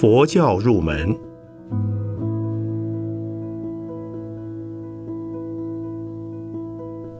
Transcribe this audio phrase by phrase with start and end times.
[0.00, 1.14] 佛教入门，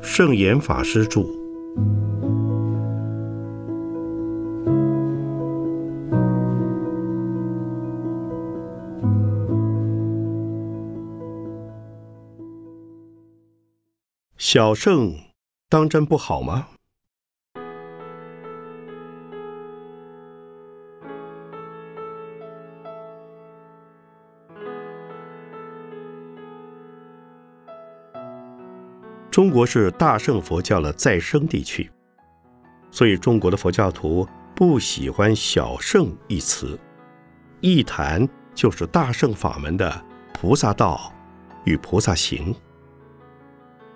[0.00, 1.20] 圣严法师著。
[14.38, 15.12] 小圣
[15.68, 16.68] 当真不好吗？
[29.40, 31.90] 中国是大乘佛教的再生地区，
[32.90, 36.78] 所以中国的佛教徒不喜欢“小圣”一词，
[37.62, 41.10] 一谈就是大乘法门的菩萨道
[41.64, 42.54] 与菩萨行。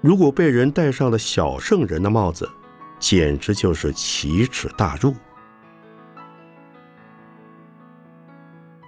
[0.01, 2.51] 如果被人戴上了小圣人的帽子，
[2.99, 5.15] 简直就是奇耻大辱。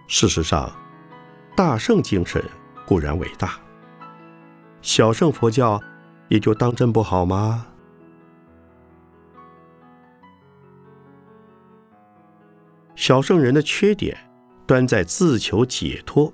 [0.08, 0.75] 事实上，
[1.55, 2.42] 大圣精神
[2.86, 3.61] 固然伟大，
[4.80, 5.78] 小圣佛教。
[6.28, 7.66] 也就当真不好吗？
[12.94, 14.16] 小圣人的缺点
[14.66, 16.33] 端在自求解脱，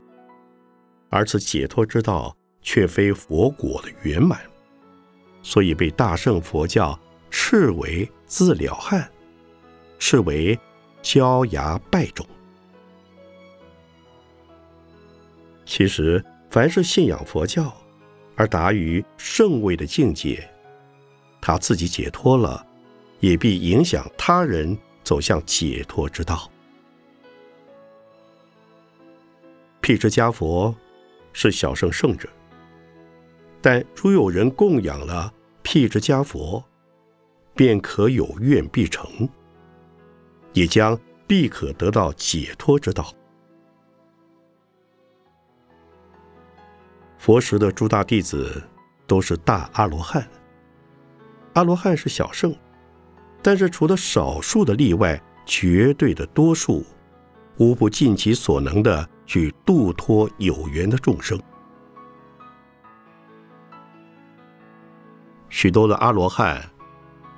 [1.11, 4.41] 而此解脱之道却非佛果的圆满，
[5.43, 6.99] 所以被大圣佛教
[7.31, 9.07] 斥为自了汉，
[9.99, 10.59] 斥为
[11.03, 12.25] 骄牙败种。
[15.67, 17.75] 其实，凡是信仰佛教。
[18.43, 20.51] 而达于圣位的境界，
[21.41, 22.67] 他自己解脱了，
[23.21, 26.51] 也必影响他人走向解脱之道。
[29.81, 30.75] 辟支迦佛
[31.33, 32.29] 是小圣圣者，
[33.61, 36.65] 但如有人供养了辟支迦佛，
[37.55, 39.29] 便可有愿必成，
[40.53, 43.15] 也将必可得到解脱之道。
[47.23, 48.61] 佛时的诸大弟子
[49.07, 50.29] 都是大阿罗汉，
[51.53, 52.53] 阿罗汉是小圣，
[53.41, 56.85] 但是除了少数的例外，绝对的多数
[57.59, 61.41] 无不尽其所能的去度脱有缘的众生。
[65.49, 66.61] 许多的阿罗汉，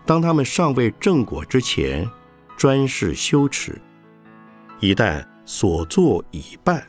[0.06, 2.11] 当他们尚未正果之前，
[2.56, 3.78] 专事修持，
[4.81, 6.83] 一旦所作已办，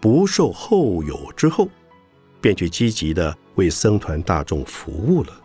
[0.00, 1.68] 不受后有之后。
[2.42, 5.40] 便去积极的为僧团大众服务了。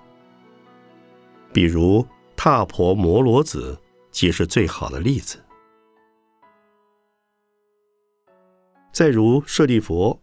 [1.53, 3.79] 比如踏婆摩罗子，
[4.11, 5.41] 即是最好的例子。
[8.91, 10.19] 再如舍利佛、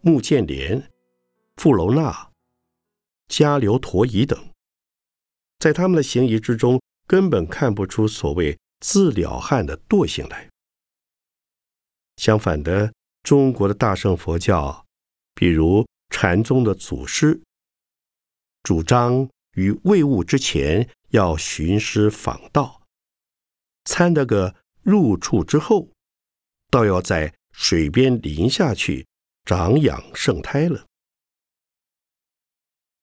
[0.00, 0.90] 目犍连、
[1.56, 2.30] 富楼那、
[3.28, 4.38] 迦留陀夷等，
[5.58, 10.48] 在他们的行仪之中，根本看不出所谓自了汉的惰性来。
[12.16, 12.92] 相反的，
[13.22, 14.86] 中国的大乘佛教，
[15.34, 15.86] 比如。
[16.20, 17.40] 禅宗的祖师
[18.64, 22.82] 主张于未悟之前要寻师访道，
[23.84, 25.88] 参得个入处之后，
[26.70, 29.06] 倒要在水边淋下去
[29.44, 30.84] 长养圣胎了。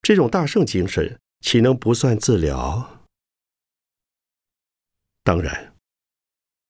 [0.02, 3.06] 这种大圣精神，岂能不算自了？
[5.24, 5.74] 当然，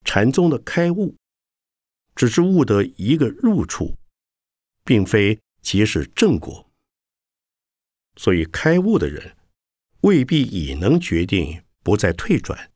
[0.04, 1.16] 禅宗的开悟，
[2.16, 3.98] 只是悟得一个入处，
[4.84, 5.40] 并非。
[5.66, 6.72] 即是正果，
[8.18, 9.36] 所以开悟的人
[10.02, 12.72] 未必已能决定不再退转，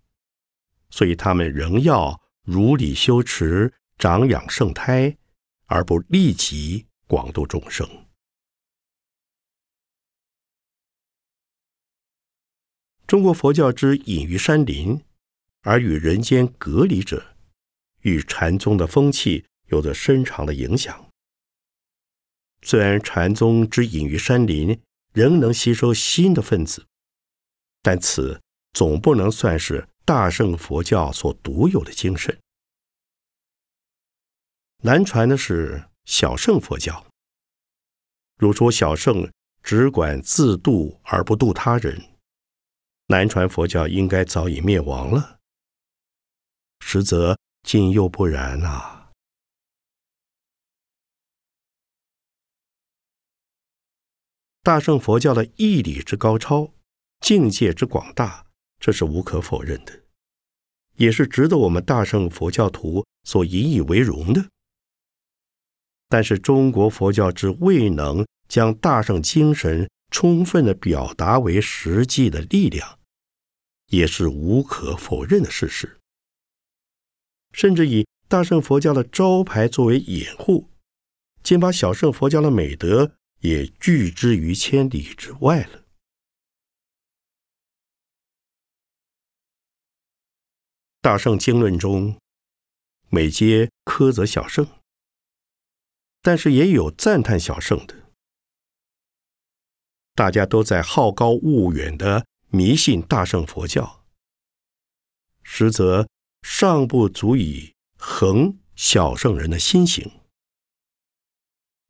[0.90, 5.16] 所以他们仍要如理修持，长养圣胎，
[5.68, 7.88] 而不立即广度众生。
[13.06, 15.00] 中国佛教之隐于山林
[15.62, 17.38] 而与人间隔离者，
[18.02, 21.09] 与禅宗的风气有着深长的影响。
[22.62, 24.80] 虽然禅宗之隐于山林，
[25.14, 26.86] 仍能吸收新的分子，
[27.82, 28.42] 但此
[28.74, 32.38] 总不能算是大乘佛教所独有的精神。
[34.84, 37.06] 难传的是小乘佛教。
[38.38, 39.30] 如说小乘
[39.62, 42.18] 只管自度而不度他人，
[43.08, 45.40] 南传佛教应该早已灭亡了。
[46.80, 48.99] 实则今又不然啊。
[54.70, 56.72] 大乘佛教的义理之高超，
[57.22, 58.46] 境界之广大，
[58.80, 60.02] 这是无可否认的，
[60.98, 64.46] 也是值得我们大乘佛教徒所引以为荣的。
[66.08, 73.00] 但是，中国佛教之未能将大圣精神充分的表达为实际的力量，
[73.88, 75.98] 也是无可否认的事实。
[77.54, 80.70] 甚至以大乘佛教的招牌作为掩护，
[81.42, 85.86] 竟把小乘佛教的美德也拒之于千里之外了。
[91.02, 92.20] 大圣经论中，
[93.10, 94.68] 每皆苛责小圣，
[96.22, 98.12] 但是也有赞叹小圣的。
[100.14, 104.06] 大家都在好高骛远的迷信大圣佛教，
[105.44, 106.08] 实则
[106.42, 107.74] 尚不足以。
[108.02, 110.19] 衡小圣人的心行，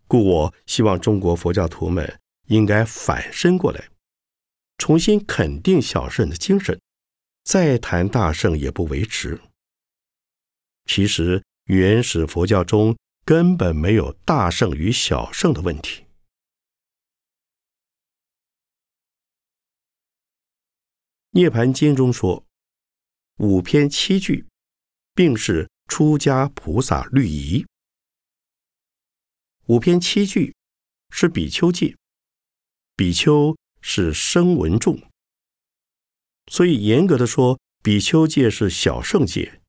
[0.10, 3.90] 故我希望中国佛教徒们应该反身过来，
[4.80, 6.82] 重新肯定小圣的精神，
[7.44, 9.40] 再谈大圣也不为迟。
[10.86, 16.06] 其实原始佛教中根本没有大圣与小圣的问题。
[21.30, 22.44] 涅盘经中说，
[23.38, 24.48] 五篇七句，
[25.14, 25.70] 并是。
[25.90, 27.66] 出家菩萨律仪，
[29.70, 30.56] 五篇七句
[31.12, 31.96] 是比丘戒，
[32.96, 35.00] 比丘是声闻众，
[36.48, 39.62] 所以严格的说，比丘戒是小圣戒，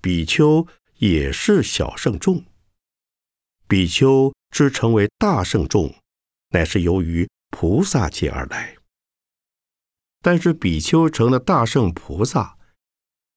[0.00, 0.68] 比丘
[0.98, 2.44] 也是小圣众。
[3.66, 5.96] 比丘之成为大圣众，
[6.50, 8.76] 乃是由于菩萨戒而来。
[10.20, 12.56] 但是比丘成了大圣菩萨。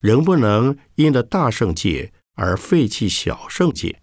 [0.01, 4.01] 仍不能因了大圣戒而废弃小圣戒，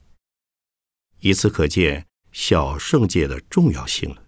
[1.21, 4.25] 以此可见小圣界的重要性了。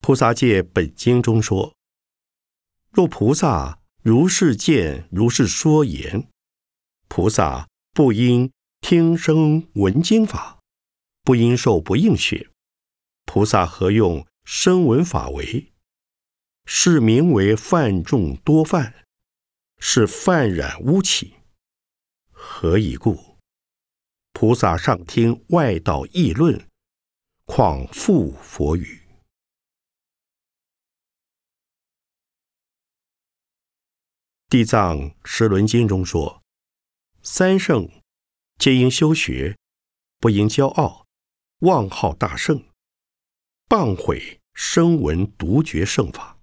[0.00, 1.74] 菩萨戒本经中说：
[2.90, 6.30] 若菩萨如是见，如是说言，
[7.08, 10.60] 菩萨不应听声闻经法，
[11.22, 12.50] 不应受不应学。
[13.24, 15.72] 菩萨何用声闻法为？
[16.66, 19.06] 是名为犯众多犯，
[19.78, 21.35] 是犯染污起。
[22.48, 23.36] 何以故？
[24.32, 26.70] 菩萨上听外道议论，
[27.44, 29.02] 况复佛语？
[34.48, 36.42] 地藏十轮经中说：
[37.20, 37.90] 三圣
[38.58, 39.58] 皆应修学，
[40.18, 41.04] 不应骄傲，
[41.58, 42.64] 妄号大圣，
[43.68, 46.35] 谤毁声闻独觉圣法。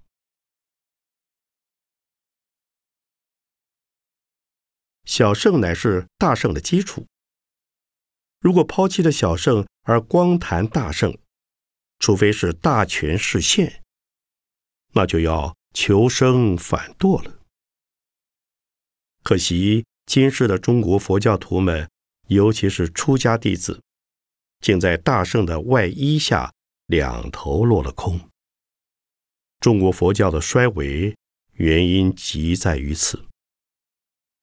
[5.16, 7.06] 小圣乃是大圣的基础。
[8.40, 11.16] 如果抛弃了小圣而光谈大圣，
[12.00, 13.84] 除非是大权势现，
[14.94, 17.40] 那就要求生反堕了。
[19.22, 21.88] 可惜今世的中国佛教徒们，
[22.30, 23.84] 尤其是出家弟子，
[24.62, 26.52] 竟在大圣的外衣下
[26.88, 28.20] 两头落了空。
[29.60, 31.16] 中国佛教的衰微，
[31.52, 33.24] 原因即在于此。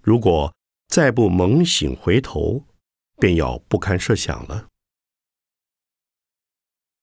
[0.01, 0.55] 如果
[0.91, 2.65] 再不猛醒回头，
[3.21, 4.67] 便要不堪设想了。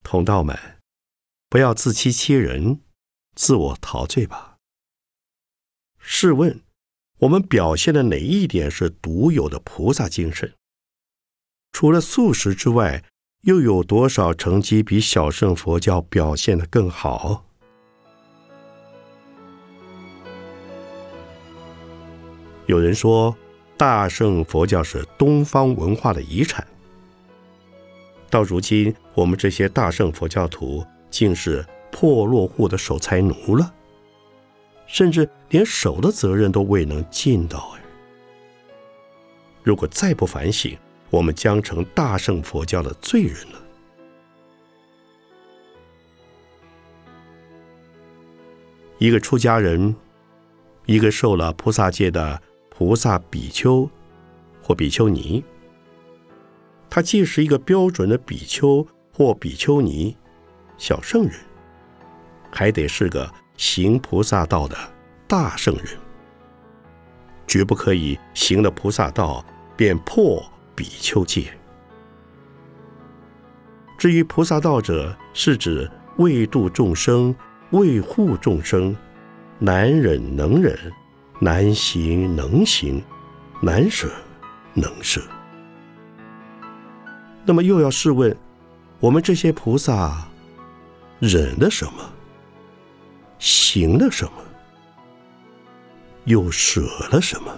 [0.04, 0.60] 同道们，
[1.48, 2.82] 不要自欺欺人、
[3.34, 4.58] 自我陶醉吧。
[6.00, 6.62] 试问，
[7.20, 10.54] 我们表现的哪一点是独有的菩萨精神？
[11.72, 13.06] 除了素食之外，
[13.44, 17.46] 又有多少成绩比小乘佛教表现的更好？
[22.66, 23.38] 有人说，
[23.78, 26.66] 大乘佛教是东方文化的遗产。
[28.28, 33.72] 到如今，我们这些大圣佛教徒竟是破落户的守财奴了，
[34.88, 37.72] 甚至连守的责任都未能尽到。
[37.76, 37.82] 哎，
[39.64, 40.76] 如果再不反省，
[41.12, 43.62] 我们将成大圣佛教的罪人了。
[48.98, 49.96] 一个出家人，
[50.88, 52.42] 一个受了菩萨戒的。
[52.78, 53.90] 菩萨比丘
[54.62, 55.44] 或比丘尼，
[56.88, 60.16] 他既是一个标准的比丘或比丘尼
[60.78, 61.34] 小圣人，
[62.52, 64.78] 还得是个行菩萨道的
[65.28, 65.88] 大圣人，
[67.48, 69.44] 绝不可以行了菩萨道
[69.76, 70.40] 便破
[70.76, 71.52] 比丘戒。
[73.98, 77.36] 至于菩萨道者，是指为度众生、
[77.72, 78.96] 为护众生，
[79.58, 80.78] 难忍能忍。
[81.40, 83.04] 难行能行，
[83.62, 84.10] 难舍
[84.74, 85.22] 能舍。
[87.46, 88.36] 那么又要试问：
[89.00, 90.28] 我们这些菩萨
[91.20, 91.94] 忍了什么？
[93.40, 94.32] 行了什么？
[96.26, 97.56] 又舍了什么？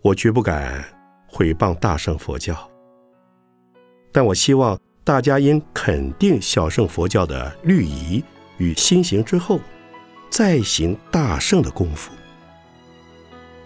[0.00, 0.84] 我绝不敢
[1.26, 2.70] 毁谤大乘佛教，
[4.12, 8.22] 但我希望大家应肯定小乘佛教的律仪。
[8.58, 9.60] 与心行之后，
[10.30, 12.10] 再行大圣的功夫，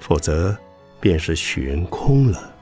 [0.00, 0.56] 否则
[1.00, 2.54] 便是悬空了。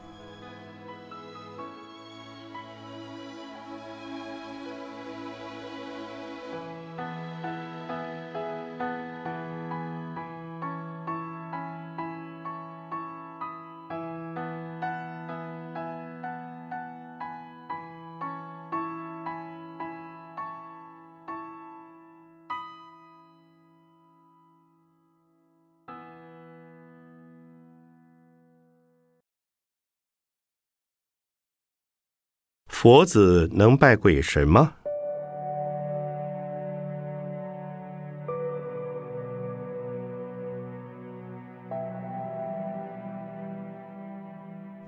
[32.78, 34.70] 佛子能拜鬼神吗？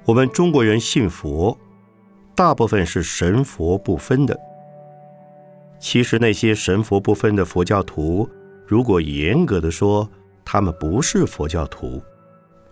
[0.04, 1.58] 我们中国人信佛，
[2.36, 4.38] 大部分是神佛不分的。
[5.78, 8.28] 其实那些神佛不分的佛教徒，
[8.66, 10.06] 如果严格的说，
[10.44, 12.02] 他们不是佛教徒，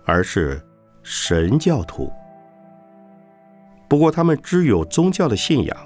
[0.04, 0.62] 而是
[1.02, 2.12] 神教徒。
[3.88, 5.76] 不过，他们只有宗教的信仰，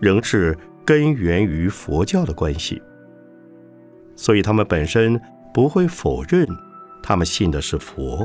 [0.00, 2.80] 仍是根源于佛教的关系，
[4.14, 5.20] 所以他们本身
[5.52, 6.46] 不会否认
[7.02, 8.24] 他们信的是佛。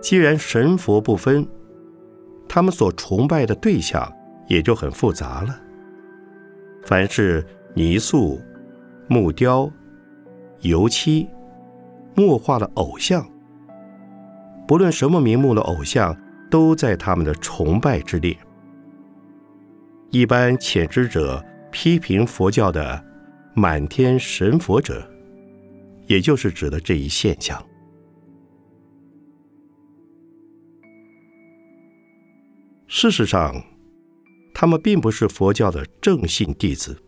[0.00, 1.46] 既然神佛不分，
[2.48, 4.12] 他们所崇拜的对象
[4.48, 5.60] 也就很复杂了。
[6.84, 8.40] 凡是泥塑。
[9.08, 9.70] 木雕、
[10.60, 11.26] 油漆、
[12.14, 13.26] 墨画的偶像，
[14.66, 16.14] 不论什么名目的偶像，
[16.50, 18.36] 都在他们的崇拜之列。
[20.10, 23.04] 一般浅知者批评佛教的
[23.54, 25.06] “满天神佛”者，
[26.06, 27.62] 也就是指的这一现象。
[32.86, 33.62] 事实上，
[34.54, 37.02] 他们并不是佛教的正信弟子。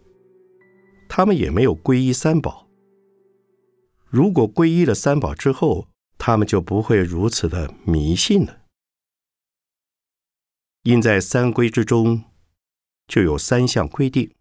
[1.12, 2.68] 他们也没有皈依三宝。
[4.06, 8.62] 如果皈依了三宝之后，他们就不会如此的迷信了。
[10.84, 12.24] 因在三规之中，
[13.08, 14.32] 就有三项规定：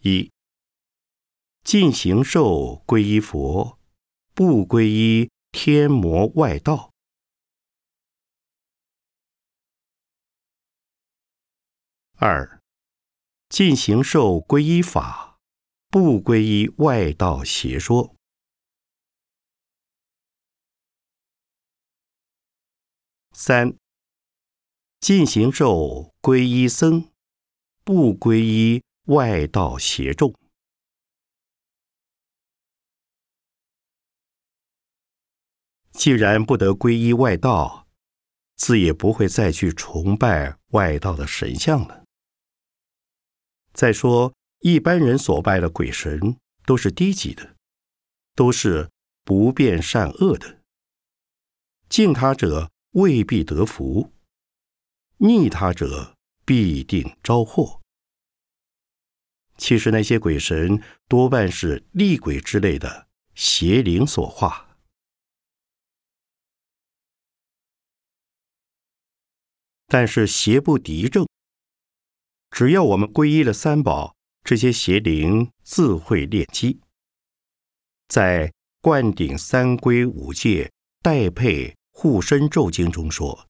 [0.00, 0.32] 一、
[1.62, 3.78] 进行受皈依佛，
[4.34, 6.91] 不皈依天魔外道。
[12.24, 12.62] 二，
[13.48, 15.40] 进行受皈依法，
[15.88, 18.14] 不皈依外道邪说。
[23.32, 23.76] 三，
[25.00, 27.10] 进行受皈依僧，
[27.82, 30.32] 不皈依外道邪众。
[35.90, 37.88] 既然不得皈依外道，
[38.54, 42.01] 自也不会再去崇拜外道的神像了。
[43.72, 46.36] 再说，一般人所拜的鬼神
[46.66, 47.56] 都是低级的，
[48.34, 48.90] 都是
[49.24, 50.60] 不辨善恶的。
[51.88, 54.12] 敬他者未必得福，
[55.18, 57.80] 逆他者必定招祸。
[59.56, 64.76] 其实那些鬼神多半是厉鬼之类的邪灵所化，
[69.86, 71.31] 但是邪不敌正。
[72.52, 76.82] 只要我们皈依了三宝，这些邪灵自会练机。
[78.08, 78.48] 在
[78.82, 83.48] 《灌顶三归五戒代配护身咒经》中说，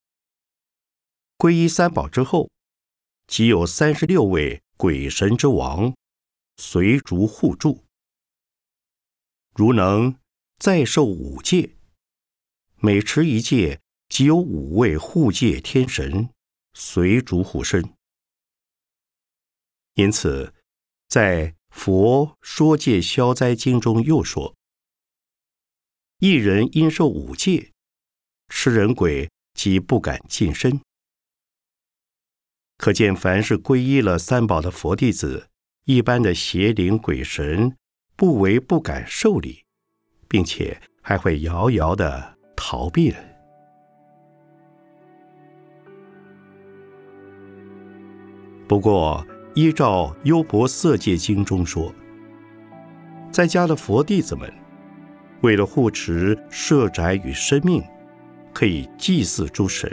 [1.36, 2.48] 皈依三宝之后，
[3.26, 5.92] 即有三十六位鬼神之王
[6.56, 7.84] 随逐护助。
[9.56, 10.14] 如能
[10.60, 11.74] 再受五戒，
[12.76, 16.30] 每持一戒，即有五位护戒天神
[16.72, 17.92] 随逐护身。
[19.94, 20.54] 因此，
[21.08, 24.54] 在《佛说戒消灾经》中又说
[26.20, 27.72] ：“一人因受五戒，
[28.48, 30.80] 吃人鬼即不敢近身。”
[32.78, 35.48] 可见，凡是皈依了三宝的佛弟子，
[35.84, 37.76] 一般的邪灵鬼神
[38.16, 39.64] 不为不敢受礼，
[40.26, 43.22] 并且还会遥遥的逃避了。
[48.66, 51.92] 不过，依照《优婆塞戒经》中说，
[53.30, 54.50] 在家的佛弟子们，
[55.42, 57.82] 为了护持舍宅与生命，
[58.54, 59.90] 可以祭祀诸神；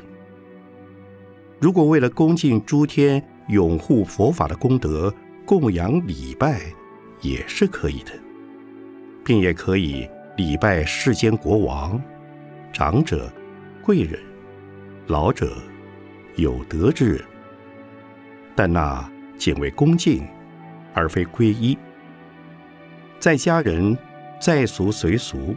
[1.59, 5.13] 如果为了恭敬诸天、拥护佛法的功德，
[5.45, 6.61] 供养礼拜，
[7.19, 8.13] 也是可以的，
[9.25, 12.01] 并也可以礼拜世间国王、
[12.71, 13.29] 长者、
[13.81, 14.17] 贵人、
[15.07, 15.57] 老者、
[16.37, 17.21] 有德之人，
[18.55, 20.27] 但那仅为恭敬，
[20.93, 21.75] 而非皈依。
[23.17, 23.98] 在家人
[24.39, 25.55] 在俗随俗，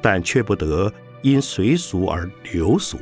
[0.00, 2.98] 但却不得因随俗而流俗，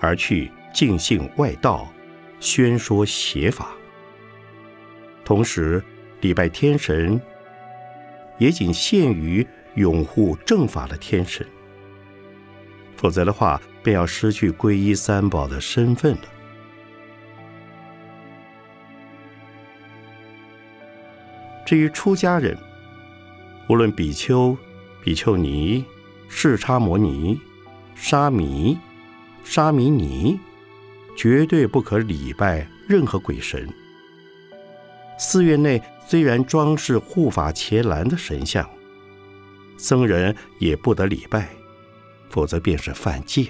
[0.00, 1.88] 而去尽信外道，
[2.40, 3.68] 宣说邪法。
[5.24, 5.82] 同时，
[6.22, 7.20] 礼拜天神
[8.38, 11.46] 也仅限于拥护正法的天神，
[12.96, 16.31] 否则的话，便要失去皈依三宝的身份了。
[21.72, 22.54] 至于出家人，
[23.66, 24.54] 无论比丘、
[25.02, 25.82] 比丘尼、
[26.28, 27.40] 释迦摩尼、
[27.94, 28.76] 沙弥、
[29.42, 30.38] 沙弥尼，
[31.16, 33.66] 绝对不可礼拜任何鬼神。
[35.18, 38.68] 寺院内虽然装饰护法伽蓝的神像，
[39.78, 41.48] 僧人也不得礼拜，
[42.28, 43.46] 否则便是犯戒。